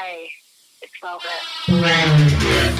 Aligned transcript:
Hey, 0.00 0.30
it's 0.80 0.94
Velvet. 1.02 2.79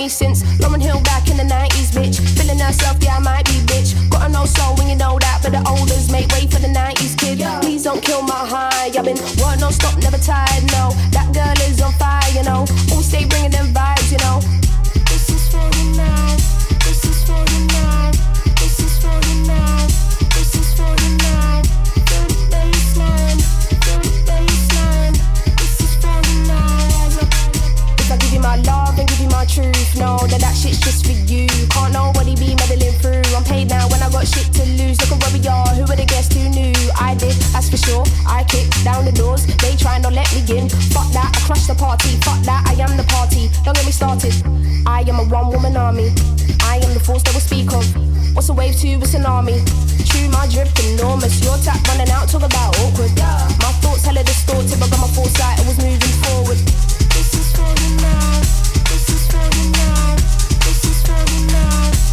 Me 0.00 0.08
since 0.08 0.42
Lauryn 0.60 0.80
Hill 0.80 1.00
back 1.02 1.28
in 1.28 1.36
the 1.36 1.44
90s, 1.44 1.92
bitch. 1.92 2.16
Feeling 2.36 2.58
herself, 2.58 2.96
yeah, 3.02 3.16
I 3.16 3.20
might 3.20 3.44
be, 3.44 3.60
bitch. 3.68 3.92
Got 4.08 4.30
a 4.30 4.32
no 4.32 4.46
soul 4.46 4.74
when 4.76 4.88
you 4.88 4.96
know 4.96 5.18
that, 5.18 5.40
but 5.42 5.52
the 5.52 5.62
olders 5.68 6.10
make 6.10 6.26
way 6.32 6.46
for 6.46 6.58
the 6.58 6.72
90s 6.72 7.14
kid. 7.20 7.44
Please 7.60 7.84
don't 7.84 8.02
kill 8.02 8.22
my 8.22 8.42
high. 8.52 8.88
I've 8.96 9.04
been 9.04 9.20
work 9.40 9.60
no 9.60 9.70
stop, 9.70 9.96
never 9.98 10.16
tired, 10.16 10.64
no. 10.72 10.84
That 11.12 11.28
girl 11.36 11.58
is 11.68 11.82
on 11.82 11.92
fire, 12.00 12.30
you 12.32 12.44
know. 12.44 12.64
Always 12.90 13.08
stay 13.12 13.26
bringing 13.26 13.50
them 13.50 13.74
vibes, 13.74 14.10
you 14.10 14.20
know. 14.24 14.40
This 15.10 15.28
is 15.28 15.44
for 15.52 15.66
you 15.76 15.86
now. 15.96 16.36
This 16.86 17.04
is 17.04 17.18
for 17.28 17.42
you 17.52 17.60
now. 17.76 18.10
This 18.56 18.80
is 18.80 18.94
for 19.02 19.16
you 19.28 19.46
now. 19.46 19.89
Truth, 29.50 29.98
No, 29.98 30.14
that 30.30 30.40
that 30.40 30.54
shit's 30.54 30.78
just 30.78 31.02
for 31.02 31.16
you. 31.26 31.50
Can't 31.74 31.92
nobody 31.92 32.38
be 32.38 32.54
meddling 32.54 32.94
through. 33.02 33.26
I'm 33.34 33.42
paid 33.42 33.68
now 33.68 33.90
when 33.90 33.98
I 33.98 34.08
got 34.08 34.22
shit 34.26 34.46
to 34.54 34.64
lose. 34.78 35.02
Look 35.02 35.10
at 35.10 35.18
where 35.18 35.34
we 35.34 35.42
are. 35.50 35.66
Who 35.74 35.82
would 35.90 35.98
have 35.98 36.06
guessed 36.06 36.32
who 36.32 36.46
knew? 36.48 36.72
I 36.94 37.18
did, 37.18 37.34
that's 37.50 37.68
for 37.68 37.76
sure. 37.76 38.04
I 38.26 38.46
kicked 38.46 38.78
down 38.86 39.04
the 39.04 39.12
doors. 39.12 39.44
They 39.58 39.74
try 39.74 39.98
not 39.98 40.14
let 40.14 40.30
me 40.30 40.46
in. 40.54 40.70
Fuck 40.94 41.10
that, 41.18 41.34
I 41.34 41.40
crush 41.50 41.66
the 41.66 41.74
party. 41.74 42.14
Fuck 42.22 42.46
that, 42.46 42.62
I 42.70 42.78
am 42.78 42.94
the 42.96 43.02
party. 43.10 43.50
Don't 43.66 43.74
get 43.74 43.84
me 43.84 43.92
started. 43.92 44.34
I 44.86 45.02
am 45.10 45.18
a 45.18 45.26
one 45.26 45.50
woman 45.50 45.76
army. 45.76 46.14
I 46.62 46.78
am 46.78 46.94
the 46.94 47.02
force 47.02 47.22
that 47.26 47.34
we 47.34 47.42
speak 47.42 47.74
of. 47.74 47.82
What's 48.34 48.48
a 48.48 48.54
wave 48.54 48.78
to 48.86 48.88
a 48.94 49.06
tsunami? 49.10 49.58
True, 50.06 50.30
my 50.30 50.46
drip 50.46 50.70
enormous. 50.94 51.42
Your 51.42 51.58
tap 51.58 51.82
running 51.90 52.10
out, 52.14 52.30
talk 52.30 52.46
about 52.46 52.78
awkward. 52.86 53.10
My 53.58 53.74
thoughts 53.82 54.06
hella 54.06 54.22
distorted, 54.22 54.78
but 54.78 54.94
got 54.94 55.02
my 55.02 55.10
foresight. 55.10 55.58
I 55.58 55.62
was 55.66 55.78
moving 55.82 56.14
forward. 56.22 56.58
This 57.10 57.34
is 57.34 57.50
for 57.50 57.66
you 57.66 57.90
now. 57.98 58.69
This 59.50 59.56
is 59.58 59.62
for 59.62 59.64
you 59.64 59.70
now. 59.72 60.16
This 60.64 60.84
is 60.84 61.02
for 61.02 61.34
you 61.34 61.46
now. 61.46 62.09